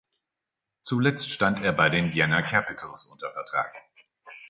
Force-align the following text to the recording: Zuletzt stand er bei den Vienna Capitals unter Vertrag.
Zuletzt 0.83 1.29
stand 1.29 1.61
er 1.61 1.73
bei 1.73 1.89
den 1.89 2.11
Vienna 2.11 2.41
Capitals 2.41 3.05
unter 3.05 3.31
Vertrag. 3.33 3.71